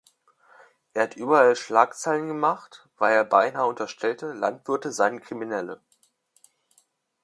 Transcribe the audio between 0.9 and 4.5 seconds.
Er hat überall Schlagzeilen gemacht, weil er beinahe unterstellte,